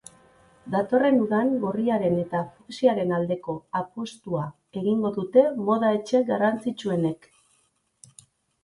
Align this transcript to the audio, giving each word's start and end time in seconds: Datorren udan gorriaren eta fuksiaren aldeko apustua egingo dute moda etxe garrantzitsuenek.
Datorren 0.75 1.19
udan 1.25 1.51
gorriaren 1.65 2.15
eta 2.21 2.41
fuksiaren 2.55 3.13
aldeko 3.19 3.55
apustua 3.83 4.47
egingo 4.83 5.13
dute 5.21 5.45
moda 5.71 5.95
etxe 6.01 6.25
garrantzitsuenek. 6.33 7.31